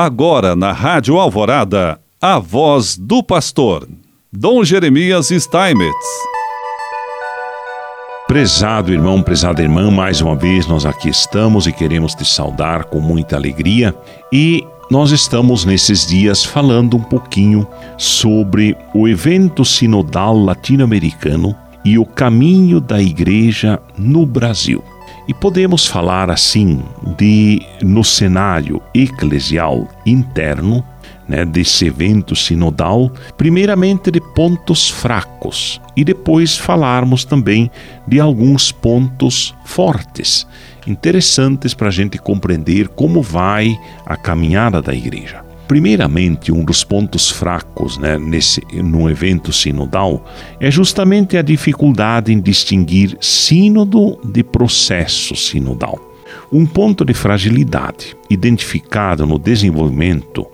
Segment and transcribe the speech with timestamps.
[0.00, 3.88] Agora na Rádio Alvorada, a voz do pastor,
[4.32, 6.06] Dom Jeremias Steinmetz.
[8.28, 13.00] Prezado irmão, prezada irmã, mais uma vez nós aqui estamos e queremos te saudar com
[13.00, 13.92] muita alegria
[14.32, 22.06] e nós estamos nesses dias falando um pouquinho sobre o evento sinodal latino-americano e o
[22.06, 24.80] caminho da igreja no Brasil.
[25.28, 26.82] E podemos falar assim
[27.18, 30.82] de no cenário eclesial interno,
[31.28, 37.70] né, desse evento sinodal, primeiramente de pontos fracos e depois falarmos também
[38.06, 40.46] de alguns pontos fortes,
[40.86, 45.47] interessantes para a gente compreender como vai a caminhada da igreja.
[45.68, 50.24] Primeiramente, um dos pontos fracos né, nesse, no evento sinodal
[50.58, 56.00] é justamente a dificuldade em distinguir sínodo de processo sinodal.
[56.50, 60.46] Um ponto de fragilidade identificado no desenvolvimento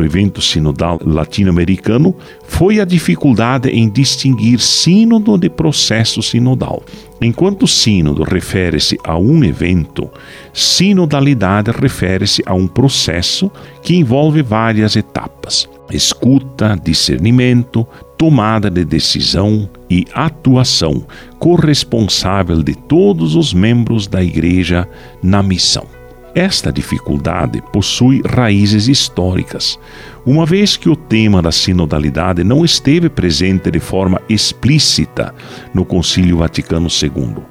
[0.00, 2.14] no evento sinodal latino-americano
[2.44, 6.82] foi a dificuldade em distinguir sínodo de processo sinodal.
[7.20, 10.08] Enquanto sínodo refere-se a um evento,
[10.54, 13.50] sinodalidade refere-se a um processo
[13.82, 21.04] que envolve várias etapas: escuta, discernimento, tomada de decisão e atuação
[21.38, 24.88] corresponsável de todos os membros da Igreja
[25.22, 25.99] na missão.
[26.34, 29.78] Esta dificuldade possui raízes históricas,
[30.24, 35.34] uma vez que o tema da sinodalidade não esteve presente de forma explícita
[35.74, 37.42] no Concílio Vaticano II.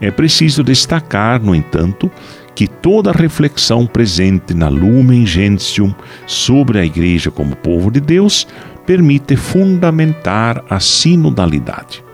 [0.00, 2.10] É preciso destacar, no entanto,
[2.54, 5.94] que toda reflexão presente na Lumen Gentium
[6.26, 8.46] sobre a Igreja como povo de Deus
[8.84, 12.05] permite fundamentar a sinodalidade.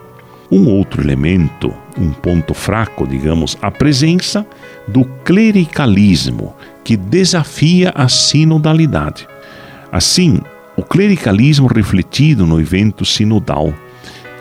[0.53, 4.45] Um outro elemento, um ponto fraco, digamos, a presença
[4.87, 9.27] do clericalismo, que desafia a sinodalidade.
[9.91, 10.39] Assim,
[10.77, 13.73] o clericalismo refletido no evento sinodal,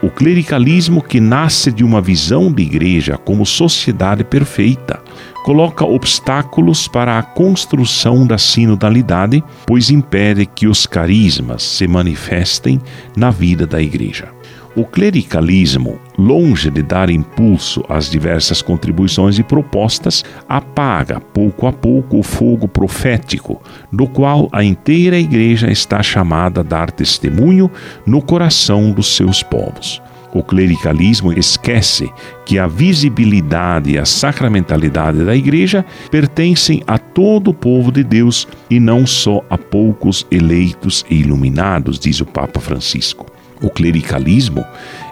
[0.03, 5.01] o clericalismo que nasce de uma visão de igreja como sociedade perfeita,
[5.47, 12.79] coloca obstáculos para a construção da sinodalidade, pois impede que os carismas se manifestem
[13.17, 14.29] na vida da igreja.
[14.75, 22.19] O clericalismo, longe de dar impulso às diversas contribuições e propostas, apaga pouco a pouco
[22.19, 23.61] o fogo profético,
[23.93, 27.71] do qual a inteira igreja está chamada a dar testemunho
[28.07, 30.01] no coração dos seus povos.
[30.33, 32.11] O clericalismo esquece
[32.47, 38.49] que a visibilidade e a sacramentalidade da igreja pertencem a todo o povo de Deus
[38.71, 43.27] e não só a poucos eleitos e iluminados, diz o Papa Francisco.
[43.63, 44.65] O clericalismo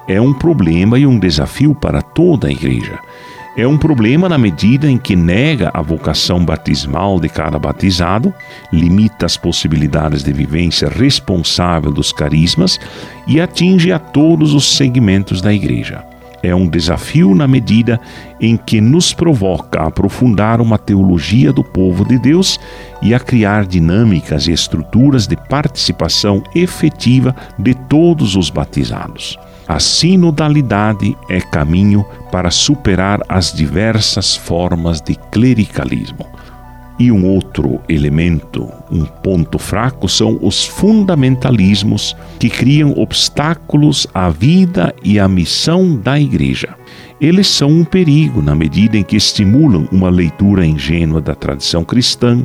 [0.09, 2.99] é um problema e um desafio para toda a igreja.
[3.56, 8.33] É um problema na medida em que nega a vocação batismal de cada batizado,
[8.72, 12.78] limita as possibilidades de vivência responsável dos carismas
[13.27, 16.09] e atinge a todos os segmentos da igreja
[16.43, 18.01] é um desafio na medida
[18.41, 22.59] em que nos provoca a aprofundar uma teologia do povo de Deus
[23.03, 29.39] e a criar dinâmicas e estruturas de participação efetiva de todos os batizados.
[29.69, 36.27] A sinodalidade é caminho para superar as diversas formas de clericalismo.
[37.00, 44.94] E um outro elemento, um ponto fraco, são os fundamentalismos que criam obstáculos à vida
[45.03, 46.77] e à missão da Igreja.
[47.19, 52.44] Eles são um perigo na medida em que estimulam uma leitura ingênua da tradição cristã,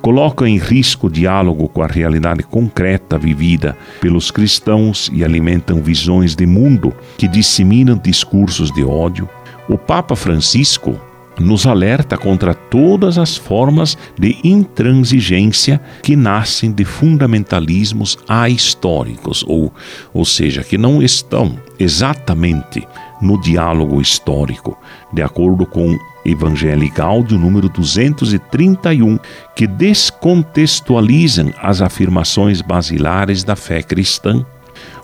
[0.00, 6.36] colocam em risco o diálogo com a realidade concreta vivida pelos cristãos e alimentam visões
[6.36, 9.28] de mundo que disseminam discursos de ódio.
[9.68, 10.96] O Papa Francisco
[11.38, 19.72] nos alerta contra todas as formas de intransigência que nascem de fundamentalismos ahistóricos, ou,
[20.12, 22.86] ou seja, que não estão exatamente
[23.20, 24.78] no diálogo histórico,
[25.12, 29.18] de acordo com Evangelii Gaudium número 231,
[29.54, 34.44] que descontextualizam as afirmações basilares da fé cristã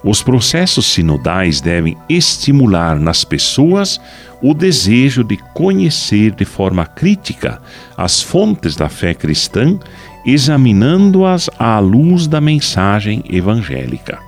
[0.04, 4.00] os processos sinodais devem estimular nas pessoas
[4.42, 7.62] o desejo de conhecer de forma crítica
[7.96, 9.78] as fontes da fé cristã,
[10.26, 14.18] examinando-as à luz da mensagem evangélica.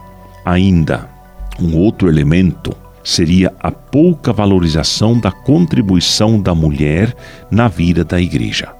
[0.44, 1.08] Ainda,
[1.60, 2.72] um outro elemento
[3.02, 7.14] seria a pouca valorização da contribuição da mulher
[7.50, 8.72] na vida da igreja.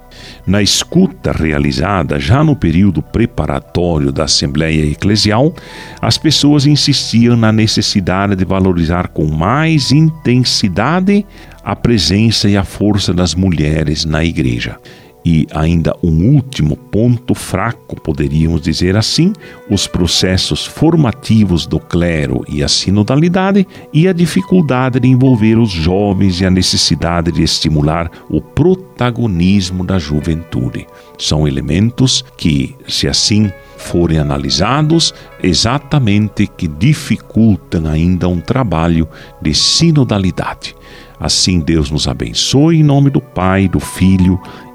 [0.45, 5.53] Na escuta realizada já no período preparatório da Assembleia Eclesial,
[6.01, 11.25] as pessoas insistiam na necessidade de valorizar com mais intensidade
[11.63, 14.77] a presença e a força das mulheres na igreja.
[15.25, 19.33] E ainda um último ponto fraco, poderíamos dizer assim,
[19.67, 26.39] os processos formativos do clero e a sinodalidade e a dificuldade de envolver os jovens
[26.39, 30.85] e a necessidade de estimular o protagonismo da juventude.
[31.17, 39.07] São elementos que, se assim forem analisados, exatamente que dificultam ainda um trabalho
[39.41, 40.75] de sinodalidade.
[41.19, 44.39] Assim Deus nos abençoe em nome do Pai, do Filho